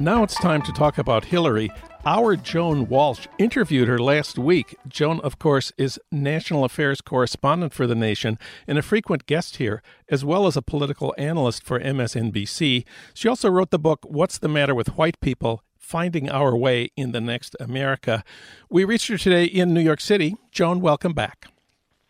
[0.00, 1.72] Now it's time to talk about Hillary.
[2.06, 4.76] Our Joan Walsh interviewed her last week.
[4.86, 8.38] Joan, of course, is national affairs correspondent for The Nation
[8.68, 12.84] and a frequent guest here, as well as a political analyst for MSNBC.
[13.12, 15.64] She also wrote the book, What's the Matter with White People?
[15.76, 18.22] Finding Our Way in the Next America.
[18.70, 20.36] We reached her today in New York City.
[20.52, 21.46] Joan, welcome back.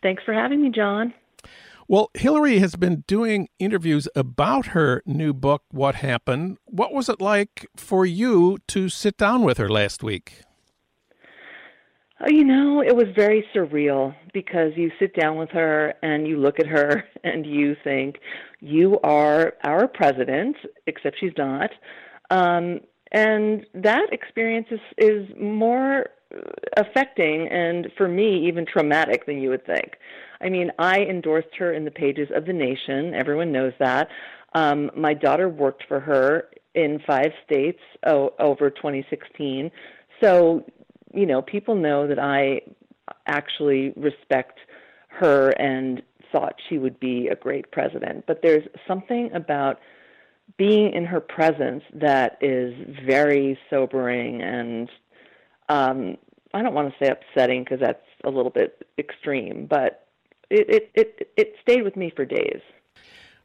[0.03, 1.11] Thanks for having me, John.
[1.91, 6.59] Well, Hillary has been doing interviews about her new book, What Happened.
[6.65, 10.43] What was it like for you to sit down with her last week?
[12.21, 16.37] Oh, you know, it was very surreal because you sit down with her and you
[16.37, 18.17] look at her and you think,
[18.59, 21.71] you are our president, except she's not.
[22.29, 26.05] Um, and that experience is, is more
[26.77, 29.97] affecting and for me even traumatic than you would think.
[30.41, 33.13] I mean, I endorsed her in the pages of the nation.
[33.13, 34.09] Everyone knows that.
[34.53, 39.71] Um, my daughter worked for her in five states over 2016.
[40.21, 40.63] So,
[41.13, 42.61] you know, people know that I
[43.25, 44.59] actually respect
[45.07, 48.25] her and thought she would be a great president.
[48.27, 49.79] But there's something about
[50.57, 52.73] being in her presence that is
[53.05, 54.89] very sobering and
[55.69, 56.17] um,
[56.53, 60.07] I don't want to say upsetting because that's a little bit extreme, but
[60.49, 62.61] it, it, it, it stayed with me for days.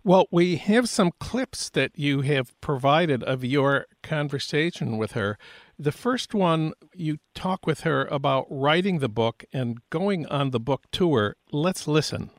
[0.03, 5.39] Well, we have some clips that you have provided of your conversation with her.
[5.79, 10.61] The first one, you talk with her about writing the book and going on the
[10.61, 11.37] book tour.
[11.53, 12.31] Let's listen.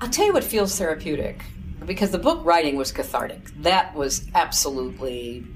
[0.00, 1.44] I'll tell you what feels therapeutic
[1.86, 3.50] because the book writing was cathartic.
[3.62, 5.46] That was absolutely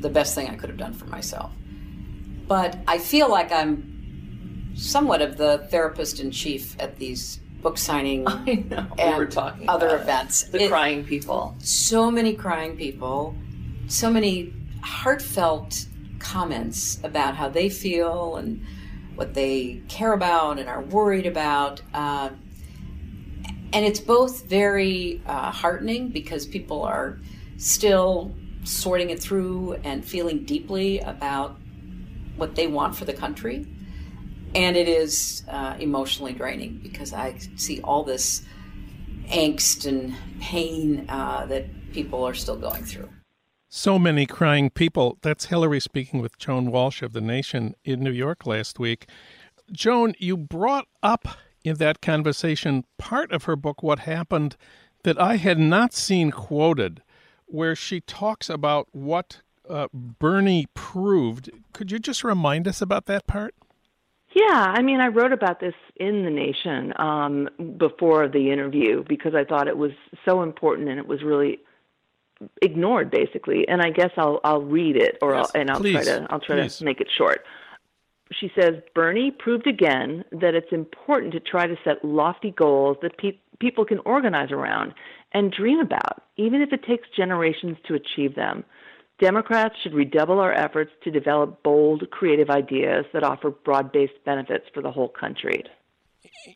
[0.00, 1.52] the best thing I could have done for myself.
[2.46, 8.24] But I feel like I'm somewhat of the therapist in chief at these book signing
[8.28, 8.86] I know.
[8.98, 10.42] and we were talking other events.
[10.44, 11.54] The It- crying people.
[11.60, 13.34] so many crying people,
[13.88, 14.52] so many
[14.82, 15.86] heartfelt
[16.18, 18.62] comments about how they feel and
[19.14, 21.80] what they care about and are worried about.
[21.94, 22.30] Uh,
[23.72, 27.18] and it's both very uh, heartening because people are
[27.56, 28.34] still
[28.64, 31.56] sorting it through and feeling deeply about
[32.36, 33.66] what they want for the country.
[34.54, 38.42] And it is uh, emotionally draining because I see all this
[39.26, 43.08] angst and pain uh, that people are still going through.
[43.68, 45.18] So many crying people.
[45.22, 49.08] That's Hillary speaking with Joan Walsh of The Nation in New York last week.
[49.72, 51.26] Joan, you brought up
[51.64, 54.56] in that conversation part of her book, What Happened,
[55.02, 57.02] that I had not seen quoted,
[57.46, 61.50] where she talks about what uh, Bernie proved.
[61.72, 63.54] Could you just remind us about that part?
[64.34, 67.48] Yeah, I mean, I wrote about this in the Nation um,
[67.78, 69.92] before the interview because I thought it was
[70.24, 71.60] so important and it was really
[72.60, 73.66] ignored, basically.
[73.68, 76.26] And I guess I'll I'll read it, or Yes, I'll, and I'll please, try to
[76.30, 76.78] I'll try please.
[76.78, 77.44] to make it short.
[78.32, 83.16] She says Bernie proved again that it's important to try to set lofty goals that
[83.18, 84.94] pe- people can organize around
[85.32, 88.64] and dream about, even if it takes generations to achieve them.
[89.24, 94.66] Democrats should redouble our efforts to develop bold, creative ideas that offer broad based benefits
[94.74, 95.64] for the whole country.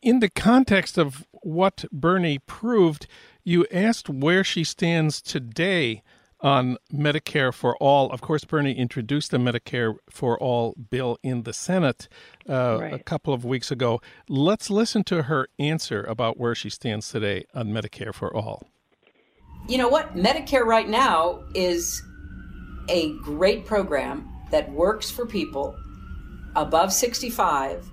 [0.03, 3.07] In the context of what Bernie proved,
[3.43, 6.03] you asked where she stands today
[6.41, 8.11] on Medicare for All.
[8.11, 12.07] Of course, Bernie introduced the Medicare for All bill in the Senate
[12.47, 13.99] uh, a couple of weeks ago.
[14.27, 18.67] Let's listen to her answer about where she stands today on Medicare for All.
[19.67, 20.15] You know what?
[20.15, 22.03] Medicare right now is
[22.89, 25.75] a great program that works for people
[26.55, 27.85] above 65,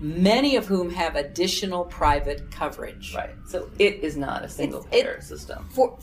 [0.00, 3.14] many of whom have additional private coverage.
[3.14, 3.34] Right.
[3.48, 5.66] So it is not a single it- payer system.
[5.70, 5.98] For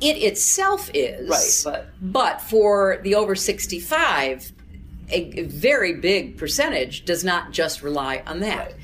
[0.00, 1.28] it itself is
[1.64, 4.52] Right, but- but for the over 65,
[5.08, 8.74] a very big percentage does not just rely on that.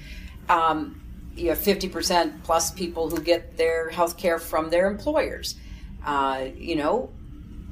[0.49, 1.01] Um,
[1.37, 5.57] you have 50% plus people who get their health care from their employers.
[6.05, 7.11] Uh, you know,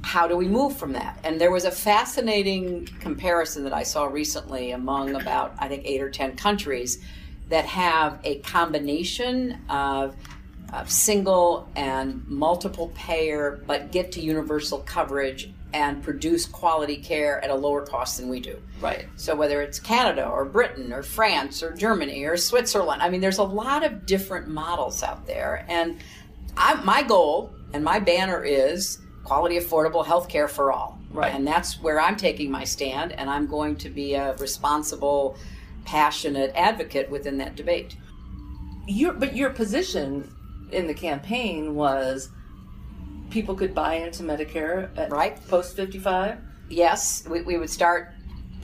[0.03, 1.19] how do we move from that?
[1.23, 6.01] And there was a fascinating comparison that I saw recently among about, I think, eight
[6.01, 7.03] or 10 countries
[7.49, 10.15] that have a combination of,
[10.73, 17.49] of single and multiple payer, but get to universal coverage and produce quality care at
[17.49, 18.61] a lower cost than we do.
[18.81, 19.07] Right.
[19.15, 23.37] So whether it's Canada or Britain or France or Germany or Switzerland, I mean, there's
[23.37, 25.65] a lot of different models out there.
[25.69, 25.97] And
[26.57, 30.97] I, my goal and my banner is quality, affordable health care for all.
[31.11, 31.33] Right.
[31.33, 35.37] And that's where I'm taking my stand, and I'm going to be a responsible,
[35.85, 37.95] passionate advocate within that debate.
[38.87, 40.33] Your but your position
[40.71, 42.29] in the campaign was
[43.29, 45.37] people could buy into Medicare at Right.
[45.47, 46.37] post fifty five.
[46.69, 48.13] Yes, we, we would start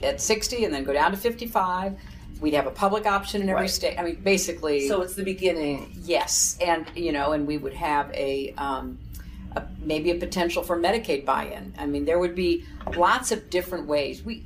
[0.02, 1.94] at 60 and then go down to 55.
[2.40, 3.70] We'd have a public option in every Right.
[3.70, 3.98] state.
[3.98, 4.88] I mean, basically.
[4.88, 5.90] So it's the beginning.
[6.04, 8.98] Yes, and you know, and we would have a, um,
[9.56, 11.74] a maybe a potential for Medicaid buy-in.
[11.78, 12.64] I mean, there would be
[12.96, 14.22] lots of different ways.
[14.22, 14.44] We,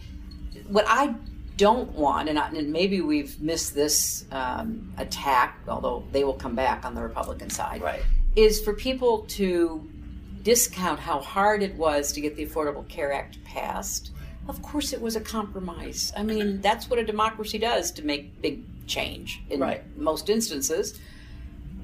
[0.68, 1.14] what I
[1.56, 6.54] don't want, and, I, and maybe we've missed this um, attack, although they will come
[6.54, 8.02] back on the Republican side, Right.
[8.36, 9.88] is for people to
[10.42, 14.10] discount how hard it was to get the Affordable Care Act passed.
[14.48, 16.12] Of course, it was a compromise.
[16.16, 19.82] I mean, that's what a democracy does to make big change in Right.
[19.96, 20.98] most instances.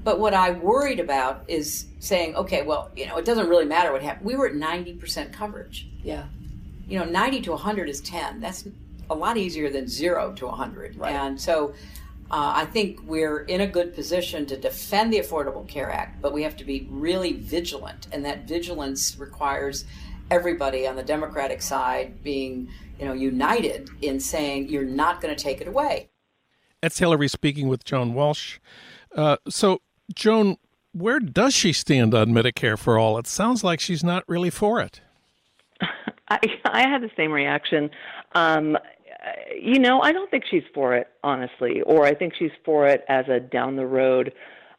[0.03, 3.91] But what I worried about is saying, okay, well, you know, it doesn't really matter
[3.91, 4.25] what happened.
[4.25, 5.87] We were at 90% coverage.
[6.03, 6.25] Yeah.
[6.87, 8.39] You know, 90 to 100 is 10.
[8.39, 8.67] That's
[9.09, 10.97] a lot easier than 0 to 100.
[10.97, 11.13] Right.
[11.13, 11.73] And so
[12.31, 16.31] uh, I think we're in a good position to defend the Affordable Care Act, but
[16.31, 18.07] we have to be really vigilant.
[18.11, 19.85] And that vigilance requires
[20.29, 22.69] everybody on the Democratic side being,
[22.99, 26.09] you know, united in saying you're not going to take it away.
[26.81, 28.59] That's Hillary speaking with Joan Walsh.
[29.15, 29.81] Uh, so,
[30.13, 30.57] Joan,
[30.93, 33.17] where does she stand on Medicare for all?
[33.17, 35.01] It sounds like she's not really for it.
[36.29, 37.89] I I had the same reaction.
[38.33, 38.77] Um,
[39.59, 43.03] you know, I don't think she's for it, honestly, or I think she's for it
[43.09, 44.33] as a down the road,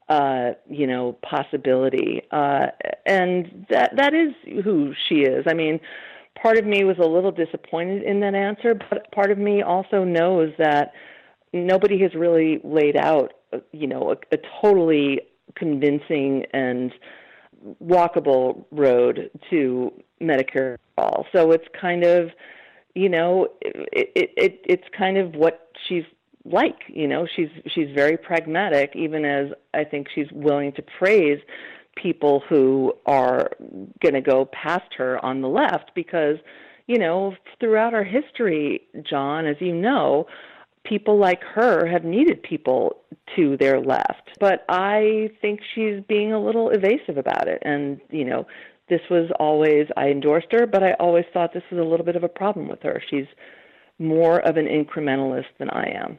[0.09, 2.23] uh, you know, possibility.
[2.31, 2.67] Uh,
[3.06, 4.32] and that that is
[4.65, 5.44] who she is.
[5.49, 5.81] I mean,
[6.41, 10.05] part of me was a little disappointed in that answer, but part of me also
[10.05, 10.93] knows that
[11.53, 13.32] nobody has really laid out,
[13.73, 15.20] you know, a, a totally
[15.56, 16.93] convincing and
[17.82, 21.26] walkable road to Medicare all.
[21.32, 22.31] So it's kind of,
[22.94, 26.05] you know, it, it, it it's kind of what she's
[26.44, 26.79] like.
[26.88, 31.41] You know, she's she's very pragmatic, even as I think she's willing to praise
[31.96, 33.50] people who are
[34.03, 36.37] going to go past her on the left because,
[36.87, 40.26] you know, throughout our history, John, as you know,
[40.85, 42.97] people like her have needed people
[43.37, 44.31] to their left.
[44.38, 47.62] But I think she's being a little evasive about it.
[47.62, 48.47] And, you know,
[48.88, 52.17] this was always, I endorsed her, but I always thought this was a little bit
[52.17, 53.00] of a problem with her.
[53.09, 53.27] She's
[53.99, 56.19] more of an incrementalist than I am.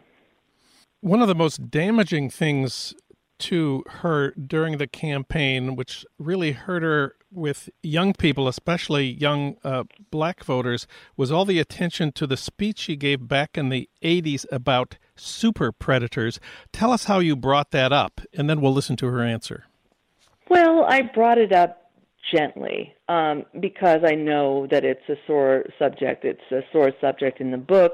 [1.01, 2.93] One of the most damaging things
[3.41, 9.83] to her during the campaign, which really hurt her with young people, especially young uh,
[10.09, 14.45] black voters, was all the attention to the speech she gave back in the 80s
[14.51, 16.39] about super predators.
[16.71, 19.65] Tell us how you brought that up, and then we'll listen to her answer.
[20.49, 21.91] Well, I brought it up
[22.35, 26.25] gently um, because I know that it's a sore subject.
[26.25, 27.93] It's a sore subject in the book.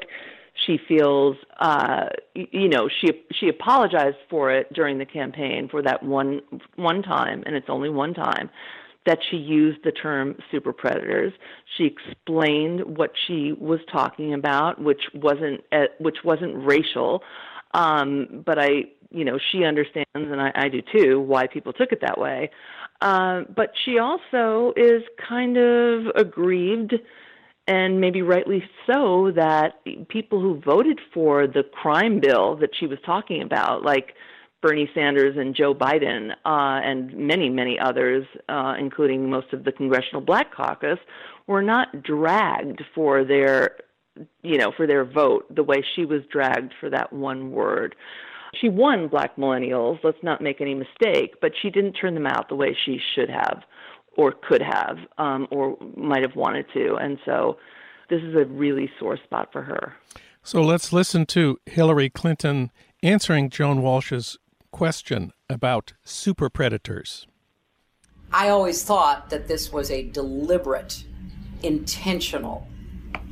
[0.66, 6.04] She feels, uh, you know, she she apologized for it during the campaign for that
[6.04, 6.42] one
[6.76, 8.50] one time, and it's only one time
[9.06, 11.32] that she used the term super predators.
[11.78, 17.24] She explained what she was talking about, which wasn't uh, which wasn't racial,
[17.74, 21.92] um, but I, you know, she understands, and I, I do too, why people took
[21.92, 22.50] it that way.
[23.02, 26.96] Uh, but she also is kind of aggrieved,
[27.68, 29.74] and maybe rightly so, that
[30.08, 34.14] people who voted for the crime bill that she was talking about, like
[34.62, 39.72] Bernie Sanders and Joe Biden, uh, and many, many others, uh, including most of the
[39.72, 40.98] Congressional Black Caucus,
[41.46, 43.78] were not dragged for their,
[44.42, 47.96] you know, for their vote the way she was dragged for that one word.
[48.62, 52.48] She won black millennials, let's not make any mistake, but she didn't turn them out
[52.48, 53.62] the way she should have
[54.18, 56.96] or could have um, or might have wanted to.
[56.96, 57.58] And so
[58.10, 59.94] this is a really sore spot for her.
[60.44, 62.72] So let's listen to Hillary Clinton
[63.04, 64.38] answering Joan Walsh's
[64.72, 67.28] question about super predators.
[68.32, 71.04] I always thought that this was a deliberate,
[71.64, 72.68] intentional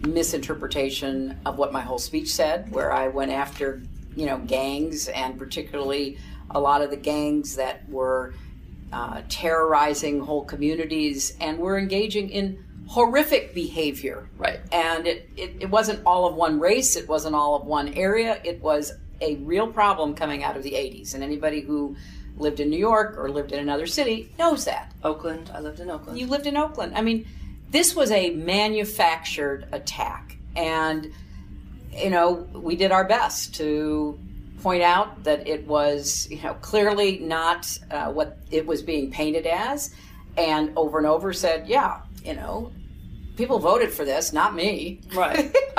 [0.06, 3.82] misinterpretation of what my whole speech said, where I went after,
[4.16, 6.18] you know, gangs and particularly
[6.52, 8.34] a lot of the gangs that were
[8.96, 14.30] uh, terrorizing whole communities and were engaging in horrific behavior.
[14.38, 14.62] Right.
[14.72, 18.40] And it, it, it wasn't all of one race, it wasn't all of one area,
[18.46, 21.14] it was a real problem coming out of the 80s.
[21.14, 21.98] And anybody who
[22.38, 24.94] lived in New York or lived in another city knows that.
[25.04, 25.52] Oakland.
[25.54, 26.18] I lived in Oakland.
[26.18, 26.94] You lived in Oakland.
[26.96, 27.28] I mean,
[27.72, 30.38] this was a manufactured attack.
[30.56, 31.12] And,
[31.92, 34.18] you know, we did our best to
[34.62, 39.46] point out that it was, you know, clearly not uh, what it was being painted
[39.46, 39.94] as.
[40.38, 42.72] And over and over said, yeah, you know,
[43.36, 45.02] people voted for this, not me.
[45.14, 45.56] Right.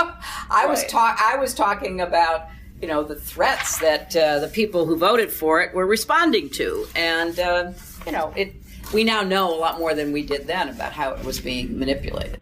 [0.50, 1.18] I was talk.
[1.20, 2.48] I was talking about
[2.80, 6.86] you know the threats that uh, the people who voted for it were responding to,
[6.94, 7.72] and uh,
[8.04, 8.54] you know it.
[8.94, 11.76] We now know a lot more than we did then about how it was being
[11.76, 12.40] manipulated.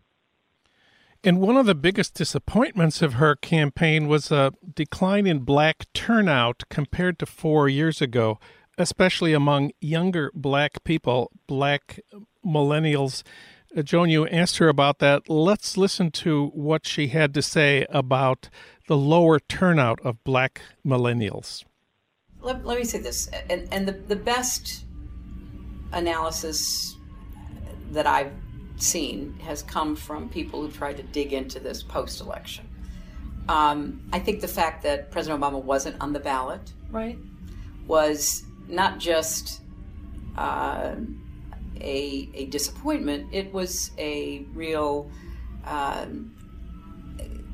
[1.26, 6.64] And one of the biggest disappointments of her campaign was a decline in black turnout
[6.68, 8.38] compared to four years ago,
[8.76, 11.98] especially among younger black people, black
[12.44, 13.22] millennials.
[13.74, 15.30] Uh, Joan, you asked her about that.
[15.30, 18.50] Let's listen to what she had to say about
[18.86, 21.64] the lower turnout of black millennials.
[22.42, 24.84] Let, let me say this, and, and the, the best
[25.90, 26.94] analysis
[27.92, 28.32] that I've
[28.76, 32.68] seen has come from people who tried to dig into this post election.
[33.48, 37.18] Um, I think the fact that President Obama wasn't on the ballot right.
[37.86, 39.60] was not just
[40.36, 40.94] uh,
[41.80, 45.10] a, a disappointment, it was a real
[45.64, 46.34] um,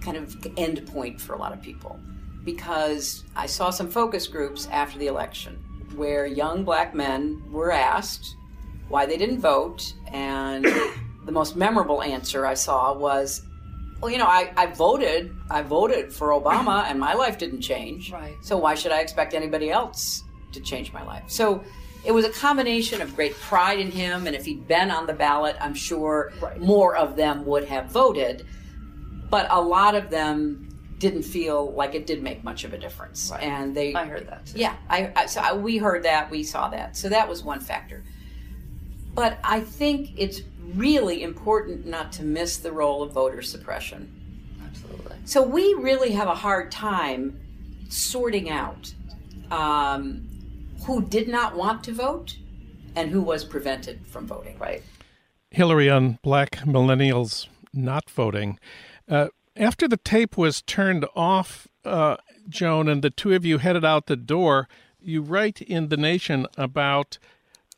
[0.01, 1.99] kind of end point for a lot of people.
[2.45, 5.57] Because I saw some focus groups after the election
[5.97, 8.37] where young black men were asked
[8.89, 10.67] why they didn't vote, and
[11.31, 13.43] the most memorable answer I saw was,
[14.01, 18.11] well, you know, I, I voted, I voted for Obama, and my life didn't change.
[18.11, 18.35] Right.
[18.43, 21.23] So why should I expect anybody else to change my life?
[21.29, 21.63] So
[22.05, 25.13] it was a combination of great pride in him, and if he'd been on the
[25.13, 26.61] ballot, I'm sure Right.
[26.61, 28.45] more of them would have voted.
[29.31, 30.69] But a lot of them
[30.99, 33.45] didn't feel like it did make much of a difference, Right.
[33.45, 33.95] and they.
[33.95, 34.59] I heard that too.
[34.59, 37.61] Yeah, I, I so I, we heard that, we saw that, so that was one
[37.61, 38.03] factor.
[39.15, 40.43] But I think it's
[40.75, 44.11] really important not to miss the role of voter suppression.
[44.65, 45.17] Absolutely.
[45.25, 47.41] So we really have a hard time
[47.89, 48.95] sorting out
[49.51, 50.29] um,
[50.85, 52.37] who did not want to vote
[52.95, 54.59] and who was prevented from voting.
[54.59, 54.83] Right.
[55.51, 58.59] Hillary on black millennials not voting.
[59.09, 62.17] Uh, after the tape was turned off, uh,
[62.49, 64.69] Joan, and the two of you headed out the door,
[65.01, 67.19] you write in The Nation about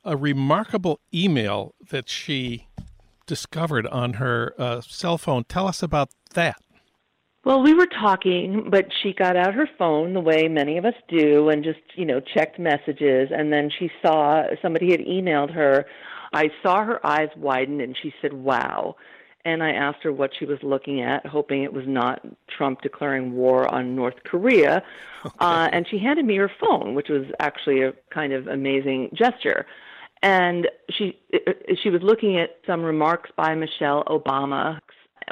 [0.05, 2.67] a remarkable email that she
[3.27, 5.45] discovered on her uh, cell phone.
[5.45, 6.57] Tell us about that.
[7.45, 10.95] Well, we were talking, but she got out her phone the way many of us
[11.09, 13.31] do and just, you know, checked messages.
[13.33, 15.85] And then she saw somebody had emailed her.
[16.33, 18.95] I saw her eyes widen and she said, wow.
[19.45, 23.35] And I asked her what she was looking at, hoping it was not Trump declaring
[23.35, 24.83] war on North Korea.
[25.39, 29.67] Uh, and she handed me her phone, which was actually a kind of amazing gesture.
[30.21, 31.17] And she
[31.81, 34.81] she was looking at some remarks by Michelle Obama,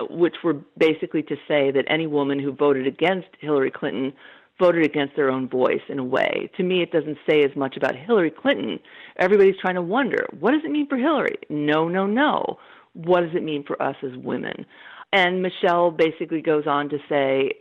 [0.09, 4.13] which were basically to say that any woman who voted against Hillary Clinton
[4.61, 6.51] voted against their own voice in a way.
[6.57, 8.79] To me, it doesn't say as much about Hillary Clinton.
[9.17, 11.37] Everybody's trying to wonder what does it mean for Hillary?
[11.49, 12.59] No, no, no.
[12.95, 14.67] What does it mean for us as women?
[15.13, 17.53] And Michelle basically goes on to say,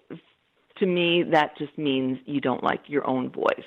[0.78, 3.66] to me, that just means you don't like your own voice.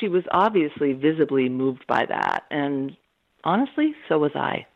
[0.00, 2.44] She was obviously visibly moved by that.
[2.50, 2.96] And
[3.44, 4.66] honestly, so was I.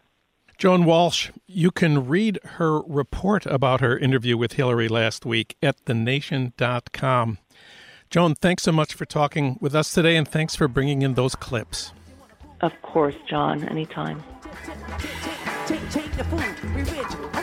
[0.58, 5.84] Joan Walsh, you can read her report about her interview with Hillary last week at
[5.84, 7.38] thenation.com.
[8.08, 11.34] Joan, thanks so much for talking with us today, and thanks for bringing in those
[11.34, 11.92] clips.
[12.62, 14.22] Of course, John, anytime.
[15.66, 17.35] Take, take the food, we rich,